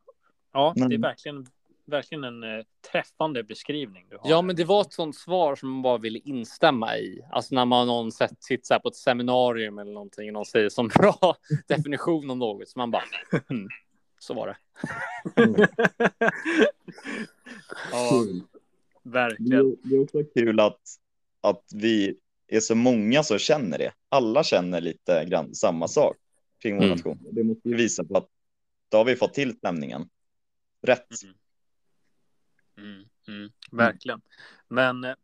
Ja, 0.52 0.72
det 0.76 0.82
är 0.82 0.88
Nej. 0.88 0.98
verkligen, 0.98 1.46
verkligen 1.86 2.24
en 2.24 2.42
eh, 2.42 2.64
träffande 2.92 3.42
beskrivning 3.44 4.06
du 4.10 4.16
har. 4.16 4.30
Ja, 4.30 4.42
men 4.42 4.56
det 4.56 4.64
var 4.64 4.80
ett 4.80 4.92
sånt 4.92 5.16
svar 5.16 5.56
som 5.56 5.70
man 5.70 5.82
bara 5.82 5.98
ville 5.98 6.18
instämma 6.18 6.96
i. 6.98 7.22
Alltså 7.30 7.54
när 7.54 7.64
man 7.64 7.86
någon 7.86 8.12
sett 8.12 8.42
sitter 8.44 8.74
här 8.74 8.80
på 8.80 8.88
ett 8.88 8.96
seminarium 8.96 9.78
eller 9.78 9.92
någonting 9.92 10.28
och 10.28 10.32
någon 10.32 10.46
säger 10.46 10.68
som 10.68 10.88
bra 10.88 11.36
definition 11.68 12.30
om 12.30 12.38
något. 12.38 12.68
Så 12.68 12.78
man 12.78 12.90
bara, 12.90 13.04
mm, 13.50 13.68
så 14.18 14.34
var 14.34 14.46
det. 14.46 14.56
ja, 17.92 18.24
Det 19.02 19.10
verkligen. 19.10 19.76
det 19.82 19.96
är 19.96 20.02
också 20.02 20.24
kul 20.34 20.60
att, 20.60 20.80
att 21.40 21.64
vi 21.74 22.16
är 22.48 22.60
så 22.60 22.74
många 22.74 23.22
som 23.22 23.38
känner 23.38 23.78
det. 23.78 23.92
Alla 24.08 24.44
känner 24.44 24.80
lite 24.80 25.24
grann 25.24 25.54
samma 25.54 25.88
sak 25.88 26.16
kring 26.62 26.76
vår 26.76 26.84
Mm. 26.84 26.96
nation. 26.96 27.18
Det 27.32 27.44
måste 27.44 27.68
ju 27.68 27.76
visa 27.76 28.04
på 28.04 28.16
att 28.16 28.28
då 28.88 28.96
har 28.96 29.04
vi 29.04 29.16
fått 29.16 29.34
till 29.34 29.56
stämningen. 29.56 30.08
Rätt. 30.82 31.22
Mm, 31.22 31.34
mm, 32.78 33.50
verkligen. 33.72 34.20
Men 34.68 35.04
eh, 35.04 35.14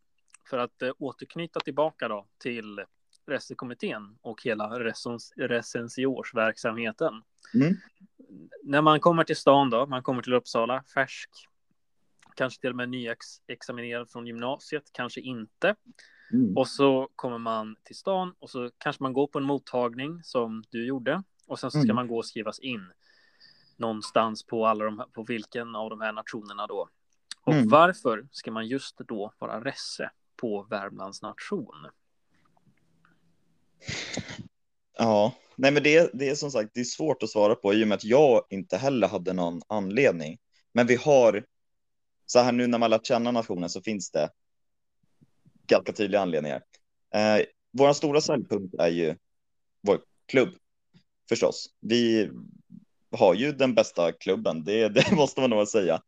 för 0.49 0.57
att 0.57 0.81
eh, 0.81 0.91
återknyta 0.99 1.59
tillbaka 1.59 2.07
då 2.07 2.27
till 2.37 2.85
resekommittén 3.25 4.17
och 4.21 4.43
hela 4.43 4.69
recens- 4.79 5.31
recensiorsverksamheten. 5.37 7.23
Mm. 7.53 7.75
När 8.63 8.81
man 8.81 8.99
kommer 8.99 9.23
till 9.23 9.35
stan 9.35 9.69
då, 9.69 9.85
man 9.85 10.03
kommer 10.03 10.21
till 10.21 10.33
Uppsala, 10.33 10.83
färsk, 10.93 11.29
kanske 12.35 12.61
till 12.61 12.69
och 12.69 12.75
med 12.75 12.89
nyexaminerad 12.89 14.09
från 14.11 14.27
gymnasiet, 14.27 14.83
kanske 14.93 15.21
inte. 15.21 15.75
Mm. 16.31 16.57
Och 16.57 16.67
så 16.67 17.09
kommer 17.15 17.37
man 17.37 17.75
till 17.83 17.95
stan 17.95 18.35
och 18.39 18.49
så 18.49 18.71
kanske 18.77 19.03
man 19.03 19.13
går 19.13 19.27
på 19.27 19.37
en 19.39 19.43
mottagning 19.45 20.23
som 20.23 20.63
du 20.69 20.85
gjorde. 20.87 21.23
Och 21.47 21.59
sen 21.59 21.71
så 21.71 21.79
ska 21.79 21.83
Mm. 21.85 21.95
man 21.95 22.07
gå 22.07 22.17
och 22.17 22.25
skrivas 22.25 22.59
in 22.59 22.91
någonstans 23.77 24.43
på 24.43 24.65
alla 24.67 24.85
de 24.85 24.99
här, 24.99 25.05
på 25.05 25.23
vilken 25.23 25.75
av 25.75 25.89
de 25.89 26.01
här 26.01 26.11
nationerna 26.11 26.67
då. 26.67 26.89
Och 27.43 27.53
Mm. 27.53 27.69
varför 27.69 28.27
ska 28.31 28.51
man 28.51 28.67
just 28.67 28.97
då 28.97 29.33
vara 29.39 29.63
resse 29.63 30.11
på 30.35 30.63
Värmlands 30.69 31.21
nation? 31.21 31.87
Ja, 34.97 35.33
nej 35.55 35.71
men 35.71 35.83
det, 35.83 36.09
det 36.13 36.29
är 36.29 36.35
som 36.35 36.51
sagt 36.51 36.71
det 36.73 36.79
är 36.79 36.83
svårt 36.83 37.23
att 37.23 37.29
svara 37.29 37.55
på 37.55 37.73
i 37.73 37.83
och 37.83 37.87
med 37.87 37.95
att 37.95 38.03
jag 38.03 38.45
inte 38.49 38.77
heller 38.77 39.07
hade 39.07 39.33
någon 39.33 39.61
anledning. 39.67 40.37
Men 40.73 40.87
vi 40.87 40.95
har, 40.95 41.45
så 42.25 42.39
här 42.39 42.51
nu 42.51 42.67
när 42.67 42.77
man 42.79 42.89
lärt 42.89 43.05
känna 43.05 43.31
nationen 43.31 43.69
så 43.69 43.81
finns 43.81 44.11
det 44.11 44.29
ganska 45.67 45.93
tydliga 45.93 46.21
anledningar. 46.21 46.63
Eh, 47.13 47.45
vår 47.71 47.93
stora 47.93 48.21
säljpunkt 48.21 48.75
är 48.79 48.89
ju 48.89 49.15
vår 49.81 49.99
klubb, 50.25 50.49
förstås. 51.29 51.69
Vi 51.79 52.31
har 53.11 53.33
ju 53.33 53.51
den 53.51 53.75
bästa 53.75 54.11
klubben, 54.11 54.63
det, 54.63 54.89
det 54.95 55.11
måste 55.11 55.41
man 55.41 55.49
nog 55.49 55.67
säga. 55.67 56.01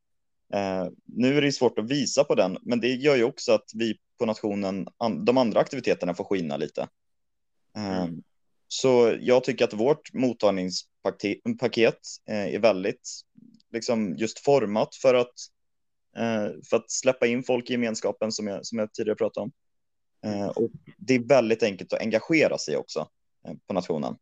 Eh, 0.53 0.87
nu 1.05 1.37
är 1.37 1.41
det 1.41 1.51
svårt 1.51 1.79
att 1.79 1.91
visa 1.91 2.23
på 2.23 2.35
den, 2.35 2.57
men 2.61 2.79
det 2.79 2.87
gör 2.87 3.15
ju 3.15 3.23
också 3.23 3.51
att 3.51 3.71
vi 3.73 3.97
på 4.19 4.25
nationen, 4.25 4.87
an, 4.97 5.25
de 5.25 5.37
andra 5.37 5.59
aktiviteterna 5.59 6.13
får 6.13 6.23
skina 6.23 6.57
lite. 6.57 6.81
Eh, 7.77 8.01
Mm. 8.03 8.23
Så 8.67 9.17
jag 9.21 9.43
tycker 9.43 9.65
att 9.65 9.73
vårt 9.73 10.13
mottagningspaket 10.13 11.99
eh, 12.29 12.55
är 12.55 12.59
väldigt 12.59 13.09
liksom 13.71 14.15
just 14.17 14.39
format 14.39 14.95
för 14.95 15.13
att, 15.13 15.33
eh, 16.17 16.47
för 16.69 16.77
att 16.77 16.91
släppa 16.91 17.27
in 17.27 17.43
folk 17.43 17.69
i 17.69 17.73
gemenskapen 17.73 18.31
som 18.31 18.47
jag, 18.47 18.65
som 18.65 18.79
jag 18.79 18.93
tidigare 18.93 19.15
pratade 19.15 19.43
om. 19.43 19.51
Eh, 20.25 20.47
och 20.47 20.71
det 20.97 21.13
är 21.13 21.19
väldigt 21.19 21.63
enkelt 21.63 21.93
att 21.93 22.01
engagera 22.01 22.57
sig 22.57 22.77
också 22.77 23.09
eh, 23.47 23.53
på 23.67 23.73
nationen. 23.73 24.15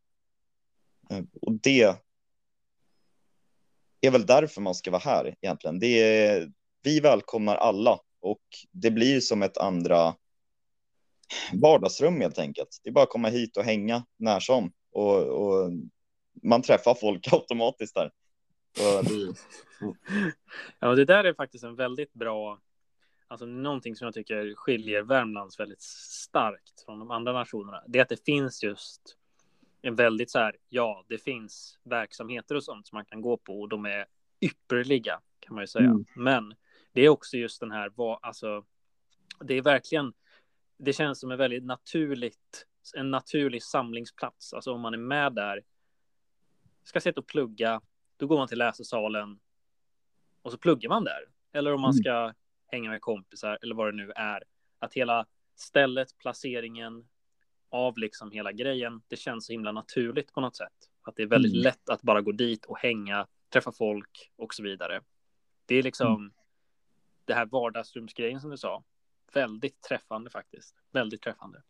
Och 1.42 1.51
det 1.51 1.96
är 4.07 4.12
väl 4.12 4.25
därför 4.25 4.62
man 4.62 4.75
ska 4.75 4.91
vara 4.91 5.01
här 5.01 5.36
egentligen. 5.41 5.79
Det 5.79 5.88
är, 5.88 6.51
vi 6.83 7.00
välkomnar 7.00 7.55
alla 7.55 8.00
och 8.22 8.41
det 8.72 8.91
blir 8.91 9.19
som 9.19 9.43
ett 9.43 9.57
andra 9.57 10.15
vardagsrum 11.53 12.22
helt 12.22 12.39
enkelt. 12.39 12.79
Det 12.83 12.89
är 12.89 12.93
bara 12.93 13.03
att 13.03 13.10
komma 13.10 13.27
hit 13.27 13.57
och 13.57 13.63
hänga 13.63 14.05
när 14.17 14.39
som 14.39 14.72
och, 14.91 15.17
och 15.24 15.72
man 16.43 16.62
träffar 16.62 16.93
folk 16.93 17.27
automatiskt 17.33 17.95
där. 17.95 18.12
Det, 19.03 19.33
Ja, 20.79 20.95
det 20.95 21.05
där 21.05 21.24
är 21.24 21.33
faktiskt 21.33 21.63
en 21.63 21.75
väldigt 21.75 22.13
bra, 22.13 22.60
alltså 23.27 23.45
någonting 23.45 23.95
som 23.95 24.05
jag 24.05 24.13
tycker 24.13 24.55
skiljer 24.55 25.01
Värmlands 25.01 25.60
väldigt 25.60 25.81
starkt 25.81 26.86
från 26.86 27.00
de 27.00 27.12
andra 27.12 27.33
nationerna. 27.33 27.83
Det 27.88 28.00
är 28.00 28.03
att 28.03 28.10
det 28.10 28.25
finns 28.25 28.63
just 28.63 29.01
en 29.86 29.96
väldigt 29.96 30.32
så 30.32 30.40
här, 30.40 30.56
ja, 30.70 31.06
det 31.08 31.18
finns 31.18 31.80
verksamheter 31.84 32.56
och 32.56 32.63
sånt 32.63 32.88
som 32.88 32.96
man 32.96 33.06
kan 33.06 33.22
gå 33.22 33.38
på 33.38 33.62
och 33.62 33.70
de 33.70 33.86
är 33.86 34.06
ypperliga 34.42 35.22
kan 35.40 35.56
man 35.56 35.63
ju 35.63 35.68
säga. 35.68 35.86
Mm. 35.86 36.06
Men 36.16 36.56
det 36.94 37.02
är 37.02 37.10
också 37.10 37.38
just 37.38 37.60
den 37.60 37.72
här, 37.72 37.92
vad, 37.96 38.20
alltså, 38.22 38.66
det 39.40 39.54
är 39.54 39.62
verkligen, 39.62 40.13
det 40.78 40.94
känns 40.94 41.20
som 41.20 41.32
en 41.32 41.38
väldigt 41.38 41.63
naturligt, 41.63 42.68
en 42.96 43.12
naturlig 43.12 43.63
samlingsplats. 43.63 44.54
Alltså 44.54 44.74
om 44.74 44.82
man 44.82 44.94
är 44.94 44.98
med 44.98 45.34
där, 45.34 45.63
ska 46.84 47.00
sitta 47.00 47.22
och 47.22 47.28
plugga, 47.28 47.82
då 48.18 48.28
går 48.28 48.38
man 48.38 48.48
till 48.48 48.58
läsesalen 48.58 49.40
och 50.42 50.52
så 50.52 50.58
pluggar 50.58 50.90
man 50.90 51.04
där. 51.04 51.22
Eller 51.54 51.74
om 51.74 51.82
man 51.82 51.92
Mm. 51.92 52.04
ska 52.04 52.34
hänga 52.68 52.90
med 52.90 53.02
kompisar 53.02 53.58
eller 53.62 53.75
vad 53.75 53.88
det 53.88 53.98
nu 53.98 54.12
är. 54.16 54.44
Att 54.80 54.94
hela 54.94 55.25
stället, 55.56 56.18
placeringen 56.18 57.08
av 57.74 57.98
liksom 57.98 58.32
hela 58.32 58.51
grejen, 58.51 59.01
det 59.08 59.15
känns 59.15 59.46
så 59.46 59.51
himla 59.51 59.72
naturligt 59.72 60.34
på 60.34 60.42
något 60.42 60.56
sätt. 60.56 60.74
Att 61.01 61.15
det 61.15 61.24
är 61.24 61.27
väldigt 61.27 61.51
Mm. 61.53 61.63
lätt 61.63 61.89
att 61.89 62.01
bara 62.01 62.22
gå 62.22 62.32
dit 62.32 62.65
och 62.65 62.77
hänga, 62.77 63.27
träffa 63.53 63.72
folk 63.72 64.32
och 64.36 64.53
så 64.53 64.63
vidare. 64.63 65.01
Det 65.65 65.75
är 65.75 65.84
liksom 65.84 66.15
Mm. 66.15 66.34
det 67.25 67.34
här 67.34 67.46
vardagsrumsgrejen 67.46 68.42
som 68.42 68.50
du 68.50 68.58
sa. 68.58 68.84
Väldigt 69.34 69.82
träffande 69.82 70.30
faktiskt. 70.30 70.75
Väldigt 70.92 71.22
träffande. 71.22 71.62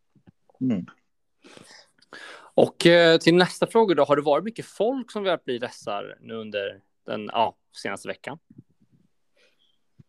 mm. 0.61 0.85
Och 2.55 2.85
eh, 2.85 3.17
till 3.17 3.35
nästa 3.35 3.67
fråga 3.67 3.95
då, 3.95 4.03
har 4.05 4.15
det 4.15 4.21
varit 4.21 4.43
mycket 4.43 4.65
folk 4.65 5.11
som 5.11 5.23
velat 5.23 5.45
bli 5.45 5.57
vässar 5.57 6.17
nu 6.21 6.33
under 6.33 6.81
den 7.05 7.25
ja, 7.33 7.55
senaste 7.71 8.07
veckan? 8.07 8.39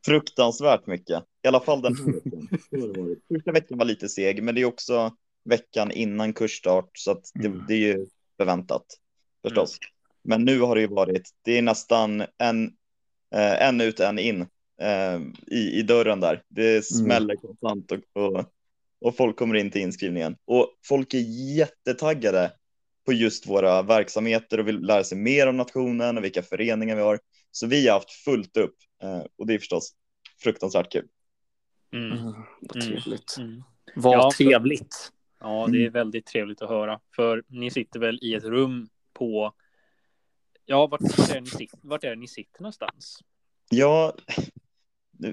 Fruktansvärt 0.07 0.87
mycket, 0.87 1.25
i 1.43 1.49
alla 1.49 1.61
fall 1.61 1.83
den 1.83 1.97
här 1.97 2.05
veckan. 2.13 2.49
Första 3.29 3.53
veckan 3.53 3.79
var 3.79 3.85
lite 3.85 4.09
seg, 4.09 4.43
men 4.43 4.55
det 4.55 4.61
är 4.61 4.65
också 4.65 5.17
veckan 5.45 5.91
innan 5.91 6.33
kursstart, 6.33 6.91
så 6.99 7.11
att 7.11 7.31
det, 7.35 7.47
Mm. 7.47 7.65
det 7.69 7.75
är 7.75 7.79
ju 7.79 8.07
förväntat 8.37 8.85
förstås. 9.43 9.79
Men 10.23 10.45
nu 10.45 10.61
har 10.61 10.75
det 10.75 10.81
ju 10.81 10.87
varit, 10.87 11.31
det 11.43 11.59
är 11.59 11.63
nästan 11.63 12.25
en, 12.39 12.65
eh, 13.35 13.63
en 13.69 13.81
ut, 13.81 14.01
en 14.01 14.19
in 14.19 14.41
eh, 14.81 15.21
i, 15.47 15.79
i 15.79 15.83
dörren 15.83 16.21
där. 16.21 16.43
Det 16.49 16.85
smäller 16.85 17.37
konstant 17.37 17.93
och, 17.93 17.99
och, 18.23 18.45
och 19.01 19.17
folk 19.17 19.37
kommer 19.37 19.55
in 19.55 19.71
till 19.71 19.81
inskrivningen. 19.81 20.37
Och 20.45 20.69
folk 20.87 21.15
är 21.15 21.55
jättetaggade 21.57 22.53
på 23.07 23.13
just 23.13 23.47
våra 23.47 23.83
verksamheter 23.83 24.61
och 24.61 24.69
vill 24.69 24.81
lära 24.81 25.05
sig 25.05 25.19
mer 25.19 25.47
om 25.47 25.57
nationen 25.57 26.19
och 26.19 26.25
vilka 26.25 26.43
föreningar 26.43 26.97
vi 26.97 27.03
har. 27.03 27.19
Så 27.51 27.67
vi 27.67 27.87
har 27.89 27.95
haft 27.95 28.11
fullt 28.11 28.57
upp 28.57 28.77
eh, 29.03 29.23
och 29.39 29.47
det 29.47 29.55
är 29.55 29.59
förstås 29.59 29.93
fruktansvärt 30.43 30.93
kul. 30.93 31.07
Mm. 31.95 32.17
Vad 32.61 32.77
Mm. 32.83 32.87
trevligt. 33.03 33.37
Mm. 33.39 33.63
Vad 33.97 34.15
Ja, 34.15 34.31
för- 34.31 34.45
trevligt. 34.45 35.13
Ja, 35.45 35.69
det 35.73 35.85
är 35.85 35.91
väldigt 35.91 36.27
trevligt 36.27 36.63
att 36.63 36.69
höra. 36.69 37.01
För 37.17 37.45
ni 37.49 37.71
sitter 37.71 38.01
väl 38.01 38.19
i 38.23 38.35
ett 38.35 38.45
rum 38.45 38.89
på... 39.13 39.55
Ja, 40.67 40.87
vart, 40.87 41.01
är, 41.01 41.59
ni 41.59 41.69
vart 41.83 42.05
är 42.05 42.17
ni 42.17 42.29
sitter 42.29 42.63
någonstans? 42.63 43.19
Ja, 43.71 44.15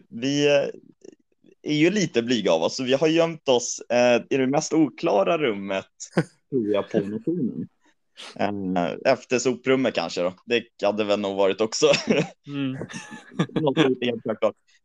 vi 0.09 0.47
eh, 0.47 0.69
är 1.61 1.75
ju 1.75 1.89
lite 1.89 2.23
blyga 2.23 2.51
av 2.51 2.61
oss, 2.61 2.75
så 2.75 2.83
vi 2.83 2.93
har 2.93 3.07
gömt 3.07 3.49
oss 3.49 3.81
eh, 3.89 4.21
i 4.29 4.37
det 4.37 4.47
mest 4.47 4.73
oklara 4.73 5.37
rummet, 5.37 5.85
tror 6.49 6.67
jag, 6.67 6.89
på 6.89 6.99
nationen. 6.99 7.67
Eh, 8.35 9.13
efter 9.13 9.39
soprummet 9.39 9.93
kanske 9.93 10.21
då. 10.21 10.33
Det 10.45 10.63
hade 10.83 11.03
väl 11.03 11.19
nog 11.19 11.37
varit 11.37 11.61
också. 11.61 11.85
Mm. 12.47 12.77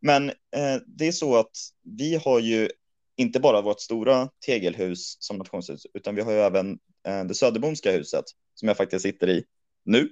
Men 0.00 0.28
eh, 0.28 0.82
det 0.86 1.06
är 1.06 1.12
så 1.12 1.36
att 1.36 1.56
vi 1.82 2.16
har 2.24 2.40
ju 2.40 2.68
inte 3.16 3.40
bara 3.40 3.60
vårt 3.60 3.80
stora 3.80 4.28
tegelhus 4.46 5.16
som 5.20 5.36
nationshus, 5.36 5.86
utan 5.94 6.14
vi 6.14 6.22
har 6.22 6.32
ju 6.32 6.38
även 6.38 6.78
eh, 7.06 7.24
det 7.24 7.34
Söderbomska 7.34 7.92
huset 7.92 8.24
som 8.54 8.68
jag 8.68 8.76
faktiskt 8.76 9.02
sitter 9.02 9.28
i 9.28 9.44
nu. 9.84 10.08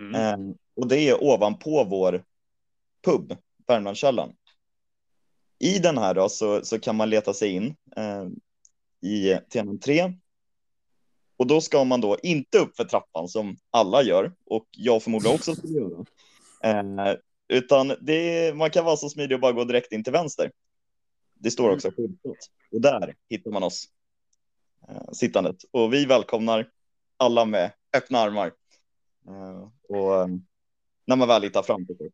Mm. 0.00 0.14
Eh, 0.14 0.54
och 0.76 0.88
det 0.88 0.98
är 0.98 1.24
ovanpå 1.24 1.84
vår 1.84 2.24
pub, 3.04 3.36
Värmlandskällaren. 3.66 4.32
I 5.58 5.78
den 5.78 5.98
här 5.98 6.14
då 6.14 6.28
så, 6.28 6.64
så 6.64 6.78
kan 6.78 6.96
man 6.96 7.10
leta 7.10 7.34
sig 7.34 7.50
in 7.50 7.76
eh, 7.96 8.26
i 9.10 9.38
TNM 9.52 9.78
3 9.78 10.12
och 11.36 11.46
då 11.46 11.60
ska 11.60 11.84
man 11.84 12.00
då 12.00 12.16
inte 12.22 12.58
upp 12.58 12.76
för 12.76 12.84
trappan 12.84 13.28
som 13.28 13.56
alla 13.70 14.02
gör 14.02 14.32
och 14.46 14.66
jag 14.70 15.02
förmodligen 15.02 15.34
också 15.34 15.54
skulle 15.54 15.78
göra. 15.78 16.04
Eh, 16.64 17.14
utan 17.48 17.92
det, 18.00 18.56
man 18.56 18.70
kan 18.70 18.84
vara 18.84 18.96
så 18.96 19.08
smidig 19.08 19.34
och 19.34 19.40
bara 19.40 19.52
gå 19.52 19.64
direkt 19.64 19.92
in 19.92 20.04
till 20.04 20.12
vänster. 20.12 20.50
Det 21.42 21.50
står 21.50 21.70
också 21.70 21.90
skyltat 21.90 22.36
och 22.72 22.80
där 22.80 23.14
hittar 23.28 23.50
man 23.50 23.62
oss 23.62 23.88
eh, 24.88 25.12
sittandet 25.12 25.56
och 25.70 25.92
vi 25.92 26.06
välkomnar 26.06 26.70
alla 27.16 27.44
med 27.44 27.72
öppna 27.96 28.18
armar. 28.18 28.52
Eh, 29.28 29.68
och 29.88 30.20
eh, 30.20 30.26
när 31.04 31.16
man 31.16 31.28
väl 31.28 31.42
hittar 31.42 31.62
fram 31.62 31.86
till 31.86 31.96
det. 31.96 32.10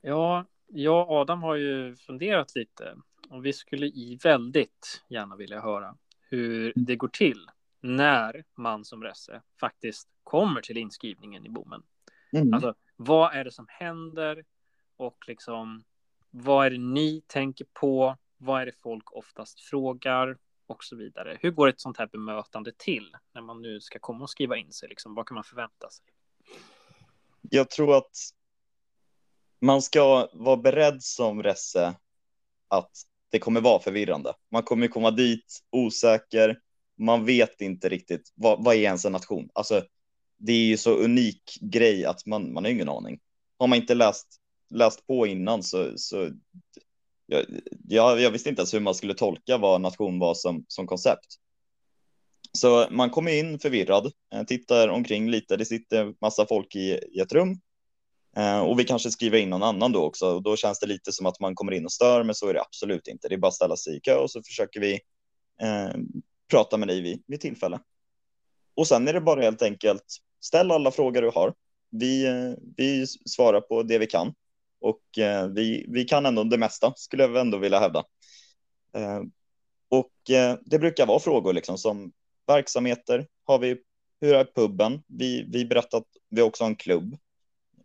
Ja, 0.00 0.44
jag 0.66 1.08
och 1.10 1.16
Adam 1.16 1.42
har 1.42 1.54
ju 1.54 1.96
funderat 1.96 2.54
lite 2.54 2.96
och 3.28 3.46
vi 3.46 3.52
skulle 3.52 3.86
i 3.86 4.18
väldigt 4.22 5.04
gärna 5.08 5.36
vilja 5.36 5.60
höra 5.60 5.96
hur 6.20 6.72
det 6.76 6.96
går 6.96 7.08
till 7.08 7.50
när 7.80 8.44
man 8.54 8.84
som 8.84 9.02
resse 9.02 9.42
faktiskt 9.60 10.08
kommer 10.22 10.60
till 10.60 10.76
inskrivningen 10.76 11.46
i 11.46 11.48
bommen. 11.48 11.82
Mm. 12.32 12.54
Alltså, 12.54 12.74
vad 12.96 13.34
är 13.34 13.44
det 13.44 13.52
som 13.52 13.66
händer 13.68 14.44
och 14.96 15.24
liksom 15.26 15.84
vad 16.32 16.66
är 16.66 16.70
det 16.70 16.78
ni 16.78 17.22
tänker 17.26 17.66
på? 17.72 18.16
Vad 18.38 18.62
är 18.62 18.66
det 18.66 18.72
folk 18.82 19.12
oftast 19.12 19.60
frågar 19.60 20.38
och 20.66 20.84
så 20.84 20.96
vidare? 20.96 21.38
Hur 21.40 21.50
går 21.50 21.68
ett 21.68 21.80
sånt 21.80 21.98
här 21.98 22.06
bemötande 22.06 22.72
till 22.78 23.16
när 23.34 23.42
man 23.42 23.62
nu 23.62 23.80
ska 23.80 23.98
komma 23.98 24.24
och 24.24 24.30
skriva 24.30 24.56
in 24.56 24.72
sig? 24.72 24.88
Liksom, 24.88 25.14
vad 25.14 25.26
kan 25.26 25.34
man 25.34 25.44
förvänta 25.44 25.90
sig? 25.90 26.04
Jag 27.40 27.70
tror 27.70 27.96
att 27.96 28.16
man 29.60 29.82
ska 29.82 30.28
vara 30.32 30.56
beredd 30.56 31.02
som 31.02 31.42
resse 31.42 31.94
att 32.68 32.90
det 33.30 33.38
kommer 33.38 33.60
vara 33.60 33.82
förvirrande. 33.82 34.34
Man 34.50 34.62
kommer 34.62 34.88
komma 34.88 35.10
dit 35.10 35.60
osäker, 35.70 36.60
man 36.98 37.24
vet 37.24 37.60
inte 37.60 37.88
riktigt 37.88 38.32
vad, 38.34 38.64
vad 38.64 38.74
är 38.74 38.78
ens 38.78 39.04
en 39.04 39.12
nation? 39.12 39.48
Alltså, 39.52 39.84
det 40.36 40.52
är 40.52 40.66
ju 40.66 40.76
så 40.76 40.94
unik 40.94 41.58
grej 41.60 42.04
att 42.04 42.26
man, 42.26 42.52
man 42.52 42.64
har 42.64 42.70
ingen 42.70 42.88
aning. 42.88 43.20
Har 43.58 43.66
man 43.66 43.78
inte 43.78 43.94
läst, 43.94 44.41
läst 44.72 45.06
på 45.06 45.26
innan 45.26 45.62
så, 45.62 45.92
så 45.96 46.30
jag, 47.26 47.44
jag, 47.88 48.20
jag 48.20 48.30
visste 48.30 48.48
inte 48.48 48.60
ens 48.60 48.74
hur 48.74 48.80
man 48.80 48.94
skulle 48.94 49.14
tolka 49.14 49.58
vad 49.58 49.80
nation 49.80 50.18
var 50.18 50.34
som, 50.34 50.64
som 50.68 50.86
koncept. 50.86 51.26
Så 52.52 52.86
man 52.90 53.10
kommer 53.10 53.38
in 53.38 53.58
förvirrad, 53.58 54.12
eh, 54.34 54.42
tittar 54.42 54.88
omkring 54.88 55.30
lite. 55.30 55.56
Det 55.56 55.64
sitter 55.64 56.14
massa 56.20 56.46
folk 56.46 56.76
i, 56.76 57.00
i 57.12 57.20
ett 57.20 57.32
rum 57.32 57.60
eh, 58.36 58.60
och 58.60 58.78
vi 58.80 58.84
kanske 58.84 59.10
skriver 59.10 59.38
in 59.38 59.50
någon 59.50 59.62
annan 59.62 59.92
då 59.92 60.04
också. 60.04 60.26
Och 60.26 60.42
då 60.42 60.56
känns 60.56 60.80
det 60.80 60.86
lite 60.86 61.12
som 61.12 61.26
att 61.26 61.40
man 61.40 61.54
kommer 61.54 61.72
in 61.72 61.84
och 61.84 61.92
stör, 61.92 62.24
men 62.24 62.34
så 62.34 62.48
är 62.48 62.54
det 62.54 62.60
absolut 62.60 63.08
inte. 63.08 63.28
Det 63.28 63.34
är 63.34 63.38
bara 63.38 63.48
att 63.48 63.54
ställa 63.54 63.76
sig 63.76 63.96
i 63.96 64.00
kö 64.00 64.16
och 64.16 64.30
så 64.30 64.42
försöker 64.42 64.80
vi 64.80 64.92
eh, 65.62 65.94
prata 66.50 66.76
med 66.76 66.88
dig 66.88 67.00
vid, 67.00 67.22
vid 67.26 67.40
tillfälle. 67.40 67.80
Och 68.74 68.88
sen 68.88 69.08
är 69.08 69.12
det 69.12 69.20
bara 69.20 69.42
helt 69.42 69.62
enkelt 69.62 70.04
ställ 70.40 70.70
alla 70.70 70.90
frågor 70.90 71.22
du 71.22 71.30
har. 71.34 71.54
Vi, 71.90 72.26
eh, 72.26 72.52
vi 72.76 73.06
svarar 73.06 73.60
på 73.60 73.82
det 73.82 73.98
vi 73.98 74.06
kan 74.06 74.34
och 74.82 75.18
eh, 75.18 75.48
vi, 75.48 75.86
vi 75.88 76.04
kan 76.04 76.26
ändå 76.26 76.44
det 76.44 76.58
mesta 76.58 76.92
skulle 76.96 77.22
jag 77.22 77.36
ändå 77.36 77.58
vilja 77.58 77.80
hävda. 77.80 78.04
Eh, 78.96 79.22
och 79.88 80.30
eh, 80.30 80.58
det 80.64 80.78
brukar 80.78 81.06
vara 81.06 81.18
frågor 81.18 81.52
liksom 81.52 81.78
som 81.78 82.12
verksamheter. 82.46 83.26
Har 83.44 83.58
vi, 83.58 83.82
hur 84.20 84.34
är 84.34 84.44
puben? 84.44 85.02
Vi, 85.06 85.46
vi 85.48 85.64
berättar 85.64 85.98
att 85.98 86.08
vi 86.30 86.42
också 86.42 86.64
har 86.64 86.68
en 86.68 86.76
klubb 86.76 87.16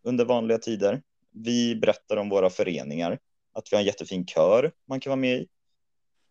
under 0.03 0.25
vanliga 0.25 0.57
tider. 0.57 1.01
Vi 1.31 1.75
berättar 1.75 2.17
om 2.17 2.29
våra 2.29 2.49
föreningar, 2.49 3.19
att 3.53 3.71
vi 3.71 3.75
har 3.75 3.81
en 3.81 3.87
jättefin 3.87 4.25
kör 4.25 4.71
man 4.85 4.99
kan 4.99 5.09
vara 5.09 5.19
med 5.19 5.37
i 5.37 5.47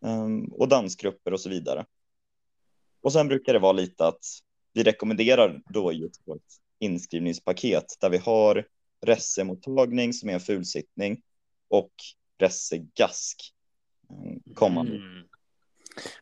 ehm, 0.05 0.45
och 0.45 0.67
dansgrupper 0.67 1.33
och 1.33 1.39
så 1.41 1.49
vidare. 1.49 1.85
Och 3.01 3.13
sen 3.13 3.27
brukar 3.27 3.53
det 3.53 3.59
vara 3.59 3.71
lite 3.71 4.07
att 4.07 4.25
vi 4.73 4.83
rekommenderar 4.83 5.61
då 5.69 5.91
just 5.93 6.27
vårt 6.27 6.45
inskrivningspaket 6.79 7.85
där 7.99 8.09
vi 8.09 8.17
har 8.17 8.65
ressemottagning 9.05 10.13
som 10.13 10.29
är 10.29 10.33
en 10.33 10.39
fulsittning 10.39 11.21
och 11.69 11.91
ressegask 12.39 13.53
eh, 14.09 14.53
kommande. 14.53 14.95
Mm. 14.95 15.23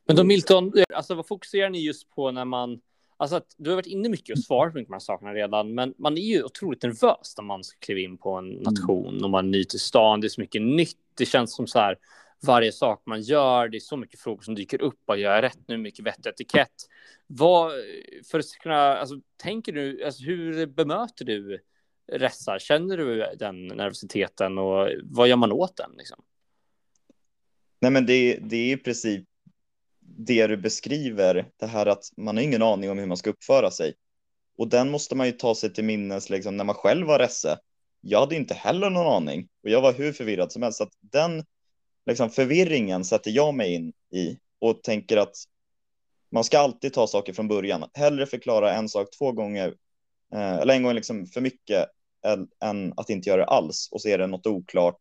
Men 0.06 0.16
då 0.16 0.24
Milton, 0.24 0.74
alltså 0.94 1.16
vad 1.16 1.28
fokuserar 1.28 1.70
ni 1.70 1.86
just 1.86 2.10
på 2.10 2.32
när 2.32 2.46
man 2.46 2.82
Alltså 3.18 3.36
att 3.36 3.56
du 3.58 3.70
har 3.70 3.76
varit 3.76 3.86
inne 3.86 4.10
mycket 4.10 4.38
och 4.38 4.44
svarat 4.44 4.74
på 4.74 4.80
de 4.80 4.94
här 4.94 5.00
sakerna 5.00 5.34
redan, 5.34 5.74
men 5.74 5.94
man 5.98 6.18
är 6.18 6.22
ju 6.22 6.44
otroligt 6.44 6.84
nervös 6.84 7.34
när 7.38 7.44
man 7.44 7.64
ska 7.64 7.78
kliva 7.80 8.00
in 8.00 8.18
på 8.18 8.32
en 8.32 8.52
mm. 8.52 8.64
nation 8.64 9.24
och 9.24 9.30
man 9.30 9.46
är 9.46 9.50
ny 9.50 9.64
till 9.64 9.80
stan. 9.80 10.22
Det 10.22 10.28
är 10.28 10.30
så 10.30 10.42
mycket 10.42 10.62
nytt. 10.62 10.98
Det 11.18 11.26
känns 11.26 11.56
som 11.56 11.68
så 11.68 11.80
här 11.80 11.98
varje 12.48 12.72
sak 12.72 13.04
man 13.06 13.22
gör. 13.22 13.70
Det 13.70 13.78
är 13.78 13.80
så 13.80 13.98
mycket 13.98 14.20
frågor 14.20 14.42
som 14.42 14.56
dyker 14.56 14.82
upp. 14.82 15.00
Vad 15.06 15.18
gör 15.18 15.36
jag 15.36 15.44
rätt 15.44 15.68
nu? 15.68 15.78
Mycket 15.78 16.06
vett 16.06 16.26
och 16.26 16.32
etikett. 16.32 16.74
Vad, 17.28 17.72
för 18.32 18.40
att 18.40 18.46
kunna, 18.60 18.98
alltså, 18.98 19.16
tänker 19.38 19.72
du, 19.72 20.06
alltså, 20.06 20.24
hur 20.24 20.66
bemöter 20.66 21.26
du 21.26 21.60
Ressar? 22.08 22.60
Känner 22.60 22.98
du 22.98 23.36
den 23.40 23.68
nervositeten 23.68 24.58
och 24.58 24.90
vad 25.04 25.28
gör 25.28 25.36
man 25.36 25.52
åt 25.52 25.78
den? 25.78 25.92
Liksom? 25.98 26.24
Nej, 27.80 27.92
men 27.92 28.06
det, 28.06 28.40
det 28.42 28.58
är 28.58 28.74
i 28.74 28.78
princip 28.78 29.26
det 30.18 30.48
du 30.48 30.58
beskriver, 30.58 31.50
det 31.60 31.66
här 31.66 31.86
att 31.86 32.04
man 32.18 32.38
har 32.38 32.44
ingen 32.44 32.62
aning 32.62 32.90
om 32.90 32.98
hur 32.98 33.06
man 33.06 33.18
ska 33.18 33.30
uppföra 33.30 33.72
sig. 33.72 33.94
Och 34.58 34.68
den 34.68 34.92
måste 34.92 35.16
man 35.16 35.28
ju 35.28 35.34
ta 35.34 35.56
sig 35.56 35.74
till 35.74 35.84
minnes 35.84 36.30
liksom, 36.30 36.58
när 36.58 36.64
man 36.64 36.76
själv 36.76 37.08
var 37.08 37.20
resse. 37.20 37.60
Jag 38.02 38.20
hade 38.20 38.36
inte 38.36 38.54
heller 38.54 38.90
någon 38.90 39.08
aning 39.08 39.48
och 39.64 39.70
jag 39.70 39.82
var 39.82 39.94
hur 39.94 40.14
förvirrad 40.14 40.52
som 40.52 40.64
helst. 40.64 40.78
Så 40.78 40.84
att 40.84 40.94
den 41.00 41.46
liksom 42.06 42.30
förvirringen 42.30 43.06
sätter 43.06 43.32
jag 43.32 43.54
mig 43.54 43.74
in 43.74 43.94
i 44.14 44.38
och 44.60 44.84
tänker 44.84 45.18
att 45.18 45.36
man 46.32 46.44
ska 46.44 46.60
alltid 46.60 46.94
ta 46.94 47.08
saker 47.08 47.34
från 47.34 47.48
början. 47.48 47.90
Hellre 47.94 48.26
förklara 48.26 48.74
en 48.74 48.90
sak 48.90 49.08
två 49.18 49.32
gånger 49.32 49.74
Eh, 50.34 50.56
eller 50.56 50.74
en 50.74 50.84
gång 50.84 50.94
liksom 50.94 51.26
för 51.26 51.42
mycket 51.42 51.90
än 52.64 52.94
att 52.98 53.10
inte 53.10 53.30
göra 53.30 53.42
det 53.42 53.48
alls 53.48 53.90
och 53.92 54.02
så 54.02 54.10
är 54.10 54.18
det 54.18 54.28
något 54.28 54.48
oklart 54.48 54.98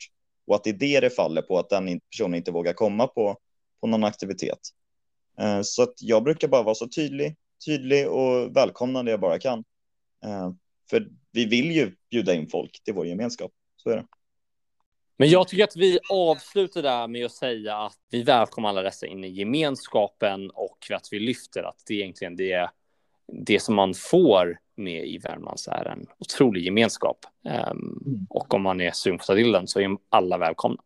och 0.47 0.55
att 0.55 0.65
det 0.65 0.71
är 0.71 0.75
det 0.75 1.01
det 1.01 1.11
faller 1.11 1.43
på 1.43 1.59
att 1.59 1.71
den 1.71 2.01
personen 2.01 2.35
inte 2.35 2.53
vågar 2.53 2.73
komma 2.73 3.07
på, 3.07 3.37
på 3.81 3.87
någon 3.87 4.05
aktivitet. 4.05 4.59
Eh, 5.39 5.61
så 5.63 5.83
att 5.83 5.95
jag 6.03 6.25
brukar 6.25 6.49
bara 6.49 6.63
vara 6.63 6.75
så 6.75 6.89
tydlig, 6.89 7.37
tydlig 7.67 8.09
och 8.09 8.57
välkomnande 8.57 9.11
jag 9.11 9.21
bara 9.21 9.39
kan. 9.39 9.65
Eh, 10.25 10.51
för 10.91 11.09
vi 11.33 11.45
vill 11.45 11.71
ju 11.71 11.97
bjuda 12.11 12.35
in 12.35 12.49
folk 12.49 12.83
till 12.85 12.95
vår 12.95 13.07
gemenskap. 13.07 13.53
Så 13.77 13.91
är 13.91 13.97
det. 13.97 14.07
Men 15.17 15.29
jag 15.29 15.49
tycker 15.49 15.65
att 15.65 15.77
vi 15.77 15.99
avslutar 16.11 16.83
där 16.83 17.09
med 17.09 17.25
att 17.25 17.33
säga 17.33 17.77
att 17.77 17.99
vi 18.11 18.23
välkomnar 18.23 18.69
alla 18.69 18.83
dessa 18.83 19.07
in 19.07 19.25
i 19.25 19.29
gemenskapen 19.29 20.51
och 20.51 20.91
att 20.91 21.09
vi 21.11 21.21
lyfter 21.21 21.63
att 21.63 21.83
det 21.87 21.95
egentligen 21.95 22.37
det, 22.37 22.71
det 23.27 23.61
som 23.61 23.75
man 23.75 23.95
får 23.95 24.59
med 24.75 25.07
i 25.07 25.19
Värmlands 25.19 25.69
är 25.69 25.85
en 25.85 26.07
otrolig 26.19 26.65
gemenskap. 26.65 27.27
Um, 27.71 28.27
och 28.31 28.55
om 28.55 28.63
man 28.63 28.81
är 28.81 28.91
sugen 28.91 29.19
på 29.19 29.35
den 29.35 29.69
så 29.69 29.81
är 29.81 29.99
alla 30.09 30.39
välkomna. 30.39 30.83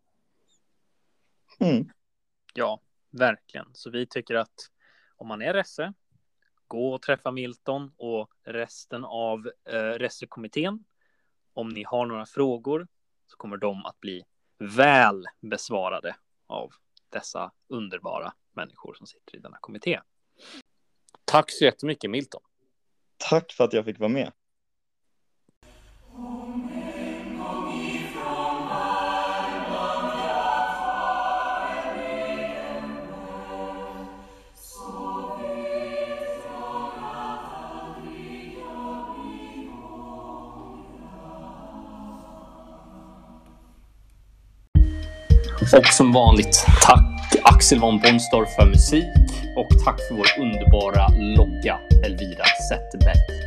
Mm. 1.61 1.91
Ja, 2.55 2.81
verkligen. 3.11 3.67
Så 3.73 3.91
vi 3.91 4.07
tycker 4.07 4.35
att 4.35 4.71
om 5.17 5.29
man 5.29 5.43
är 5.43 5.55
resse, 5.55 5.93
gå 6.67 6.95
och 6.95 7.03
träffa 7.03 7.31
Milton 7.31 7.93
och 7.97 8.31
resten 8.45 9.05
av 9.05 9.51
eh, 9.65 9.79
ressekommittén. 9.79 10.85
Om 11.53 11.69
ni 11.69 11.85
har 11.85 12.07
några 12.07 12.27
frågor 12.27 12.89
så 13.27 13.37
kommer 13.37 13.57
de 13.57 13.87
att 13.87 14.01
bli 14.01 14.25
väl 14.59 15.27
besvarade 15.41 16.17
av 16.47 16.71
dessa 17.09 17.53
underbara 17.69 18.33
människor 18.53 18.95
som 18.95 19.07
sitter 19.07 19.37
i 19.37 19.41
denna 19.41 19.59
kommitté. 19.61 20.01
Tack 21.31 21.51
så 21.51 21.65
jättemycket 21.65 22.11
Milton. 22.11 22.41
Tack 23.31 23.53
för 23.53 23.65
att 23.65 23.73
jag 23.73 23.85
fick 23.85 23.99
vara 23.99 24.09
med. 24.09 24.33
Och 45.73 45.87
som 45.87 46.13
vanligt, 46.13 46.65
tack 46.83 47.37
Axel 47.43 47.79
von 47.79 47.99
Bonstorff 47.99 48.55
för 48.55 48.67
musik 48.67 49.28
och 49.59 49.69
tack 49.85 50.01
för 50.09 50.15
vår 50.15 50.41
underbara 50.41 51.09
logga 51.37 51.79
Elvira 52.05 52.45
Zetterberg. 52.69 53.38